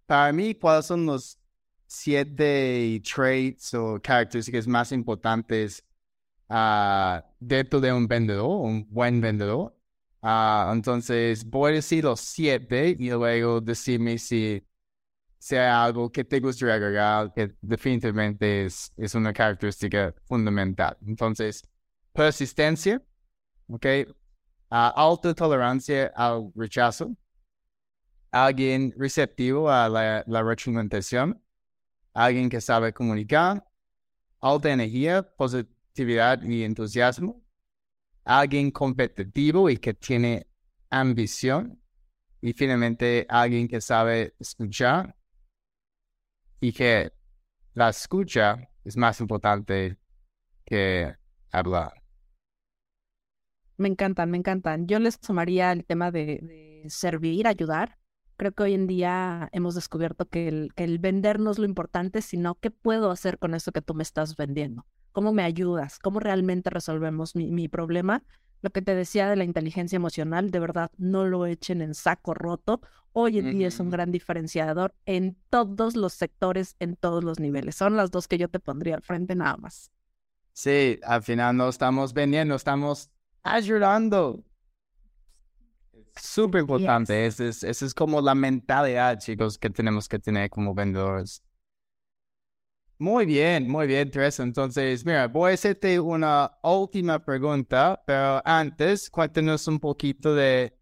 [0.06, 1.38] para mí, ¿cuáles son los
[1.86, 5.84] siete traits o características más importantes
[6.48, 9.74] uh, dentro de un vendedor, un buen vendedor.
[10.22, 14.62] Uh, entonces, voy a decir los siete y luego decirme si,
[15.46, 20.96] sea algo que te gustaría agregar, que definitivamente es, es una característica fundamental.
[21.06, 21.62] Entonces,
[22.12, 23.00] persistencia,
[23.68, 23.86] ¿ok?
[24.68, 27.16] Uh, alta tolerancia al rechazo,
[28.32, 31.40] alguien receptivo a la, la retroalimentación,
[32.12, 33.64] alguien que sabe comunicar,
[34.40, 37.40] alta energía, positividad y entusiasmo,
[38.24, 40.48] alguien competitivo y que tiene
[40.90, 41.80] ambición,
[42.40, 45.15] y finalmente alguien que sabe escuchar
[46.60, 47.12] y que
[47.74, 49.98] la escucha es más importante
[50.64, 51.14] que
[51.50, 52.02] hablar.
[53.76, 54.86] Me encantan, me encantan.
[54.86, 57.98] Yo les sumaría el tema de, servir, ayudar,
[58.38, 61.64] Creo que hoy en día hemos descubierto que el, que el vender no es lo
[61.64, 64.84] importante, sino qué puedo hacer con eso que tú me estás vendiendo.
[65.12, 65.98] ¿Cómo me ayudas?
[65.98, 68.22] ¿Cómo realmente resolvemos mi, mi problema?
[68.62, 72.34] Lo que te decía de la inteligencia emocional, de verdad, no lo echen en saco
[72.34, 72.80] roto.
[73.12, 77.76] Hoy en día es un gran diferenciador en todos los sectores, en todos los niveles.
[77.76, 79.90] Son las dos que yo te pondría al frente nada más.
[80.52, 83.10] Sí, al final no estamos vendiendo, estamos
[83.42, 84.42] ayudando.
[86.16, 87.26] Súper importante.
[87.26, 91.42] Esa es, es como la mentalidad, chicos, que tenemos que tener como vendedores.
[92.98, 94.42] Muy bien, muy bien, Teresa.
[94.42, 100.74] Entonces, mira, voy a hacerte una última pregunta, pero antes, cuéntanos un poquito de,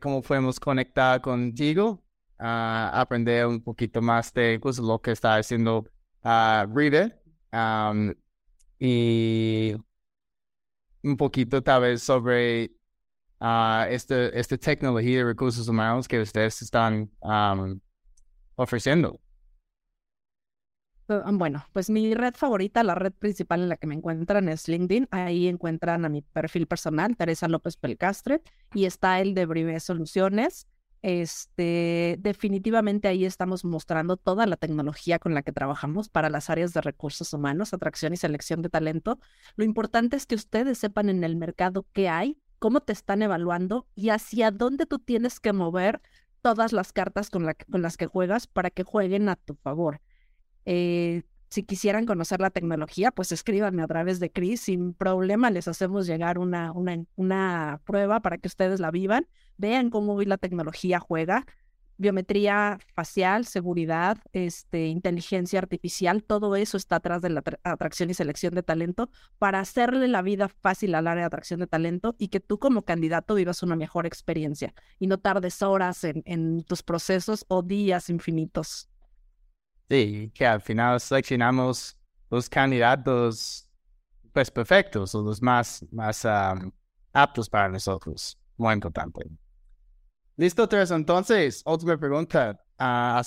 [0.00, 2.02] cómo podemos conectar contigo,
[2.40, 5.86] uh, aprender un poquito más de pues, lo que está haciendo
[6.24, 8.12] uh, River um,
[8.80, 9.74] y
[11.04, 12.72] un poquito tal vez sobre
[13.40, 17.10] uh, este, esta tecnología de recursos humanos que ustedes están
[18.56, 19.20] ofreciendo.
[21.32, 25.08] Bueno, pues mi red favorita, la red principal en la que me encuentran es LinkedIn.
[25.10, 28.42] Ahí encuentran a mi perfil personal, Teresa López Pelcastre,
[28.74, 30.68] y está el de Brive Soluciones.
[31.02, 36.74] Este, definitivamente ahí estamos mostrando toda la tecnología con la que trabajamos para las áreas
[36.74, 39.18] de recursos humanos, atracción y selección de talento.
[39.56, 43.86] Lo importante es que ustedes sepan en el mercado qué hay, cómo te están evaluando
[43.96, 46.00] y hacia dónde tú tienes que mover
[46.40, 50.00] todas las cartas con, con las que juegas para que jueguen a tu favor.
[50.66, 55.66] Eh, si quisieran conocer la tecnología, pues escríbanme a través de Cris, sin problema les
[55.66, 61.00] hacemos llegar una, una, una prueba para que ustedes la vivan, vean cómo la tecnología
[61.00, 61.44] juega,
[61.96, 68.54] biometría facial, seguridad, este, inteligencia artificial, todo eso está atrás de la atracción y selección
[68.54, 72.40] de talento para hacerle la vida fácil al área de atracción de talento y que
[72.40, 77.62] tú como candidato vivas una mejor experiencia y no tardes horas en tus procesos o
[77.62, 78.89] días infinitos.
[79.90, 81.98] Sí, que al final seleccionamos
[82.30, 83.68] los candidatos
[84.32, 86.24] pues perfectos o los más, más
[87.12, 88.38] aptos para nosotros.
[88.56, 89.28] Muy importante.
[90.36, 90.94] Listo, Teresa.
[90.94, 92.56] Entonces, última pregunta.
[92.78, 93.20] Uh,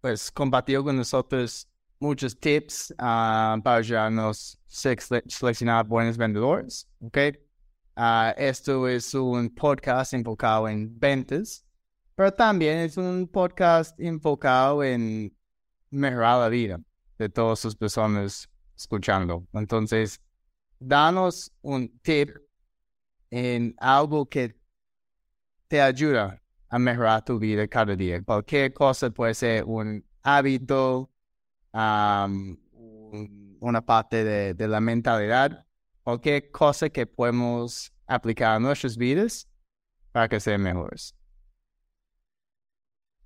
[0.00, 6.88] pues compartido con nosotros muchos tips uh, para ayudarnos a seleccionar buenos vendedores.
[7.00, 7.18] ¿ok?
[7.96, 11.66] Uh, esto es un podcast enfocado en ventas,
[12.14, 15.36] pero también es un podcast enfocado en
[15.90, 16.80] mejorar la vida
[17.18, 19.46] de todas sus personas escuchando.
[19.52, 20.20] Entonces,
[20.78, 22.30] danos un tip
[23.30, 24.56] en algo que
[25.68, 28.22] te ayuda a mejorar tu vida cada día.
[28.22, 31.10] Cualquier cosa puede ser un hábito,
[31.72, 32.56] una
[33.84, 35.66] parte de, de, la mentalidad,
[36.02, 39.48] cualquier cosa que podemos aplicar a nuestras vidas
[40.12, 41.14] para que sean mejores.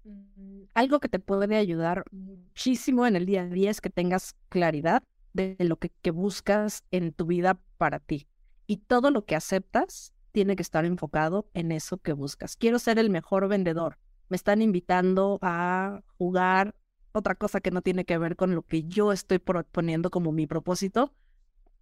[0.04, 0.49] Mm,
[0.81, 5.03] algo que te puede ayudar muchísimo en el día a día es que tengas claridad
[5.35, 8.26] de lo que, buscas en tu vida para ti.
[8.66, 12.57] Y todo lo que aceptas tiene que estar enfocado en eso que buscas.
[12.57, 13.99] Quiero ser el mejor vendedor.
[14.31, 16.74] Me están invitando a jugar
[17.12, 20.47] otra cosa que no tiene que ver con lo que yo estoy proponiendo como mi
[20.47, 21.12] propósito.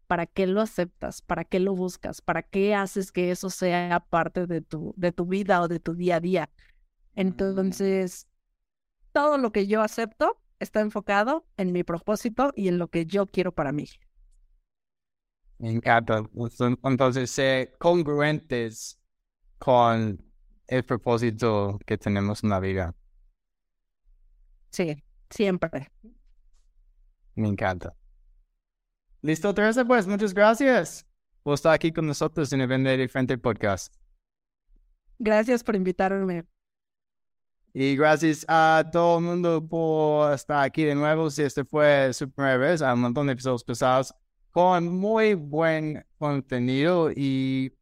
[0.08, 1.22] ¿Para qué lo aceptas?
[1.22, 2.20] ¿Para qué lo buscas?
[2.20, 5.94] ¿Para qué haces que eso sea parte de tu, de tu vida o de tu
[5.94, 6.50] día a día?
[7.14, 7.20] Mm.
[7.20, 8.27] Entonces,
[9.18, 13.26] todo lo que yo acepto está enfocado en mi propósito y en lo que yo
[13.26, 13.88] quiero para mí.
[15.58, 16.22] Me encanta.
[16.84, 19.00] Entonces, ser congruentes
[19.58, 20.24] con
[20.68, 22.94] el propósito que tenemos en la vida.
[24.70, 25.90] Sí, siempre.
[27.34, 27.96] Me encanta.
[29.20, 31.04] Listo, Teresa, pues muchas gracias
[31.42, 33.92] por estar aquí con nosotros en el Vender Diferente Podcast.
[35.18, 36.44] Gracias por invitarme.
[37.74, 41.30] Y gracias a todo el mundo por estar aquí de nuevo.
[41.30, 44.14] Si este fue su primera vez, hay un montón de episodios pasados
[44.50, 47.10] con muy buen contenido.
[47.10, 47.72] Y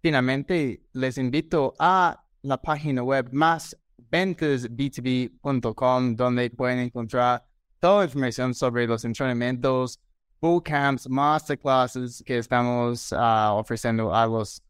[0.00, 3.76] finalmente les invito a la página web más
[4.10, 7.46] ventasb2b.com donde pueden encontrar
[7.80, 10.00] toda la información sobre los entrenamientos,
[10.40, 14.62] bootcamps, masterclasses que estamos uh, ofreciendo a los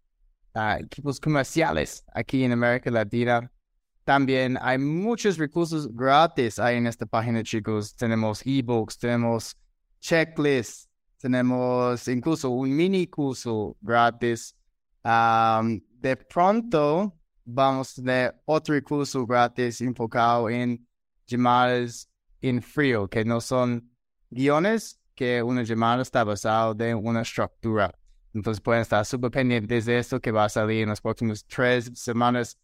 [0.54, 3.50] uh, equipos comerciales aquí en América Latina.
[4.04, 7.94] También hay muchos recursos gratis ahí en esta página, chicos.
[7.94, 9.56] Tenemos ebooks, tenemos
[10.00, 10.88] checklists,
[11.18, 14.56] tenemos incluso un mini curso gratis.
[15.04, 20.84] de pronto vamos a tener otro recurso gratis enfocado en
[21.26, 22.08] llamadas
[22.40, 23.88] en frío, que no son
[24.30, 27.96] guiones, que una llamada está basada en una estructura.
[28.34, 31.90] Entonces pueden estar súper pendientes de esto que va a salir en las próximas tres
[31.94, 32.58] semanas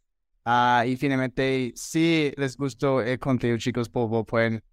[0.50, 4.64] Ah, y finalmente, si les gustó el contenido, chicos, por pueden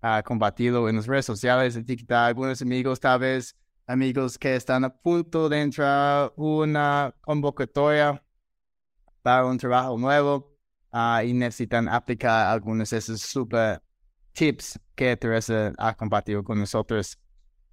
[0.00, 3.56] ah, compartirlo en las redes sociales, etiquetar a algunos amigos, tal vez
[3.88, 8.22] amigos que están a punto de entrar una convocatoria
[9.22, 10.56] para un trabajo nuevo
[10.92, 13.82] ah, y necesitan aplicar algunos de esos super
[14.34, 17.18] tips que Teresa ha compartido con nosotros.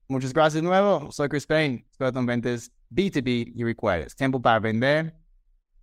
[0.07, 1.11] Muchas gracias de nuevo.
[1.11, 5.15] Soy Chris Payne, experto en ventas B2B y requieres tiempo para vender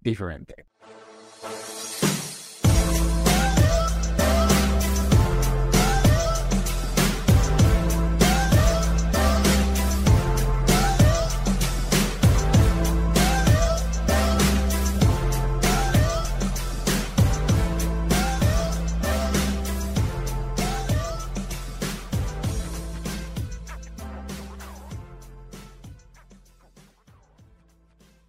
[0.00, 0.66] diferente.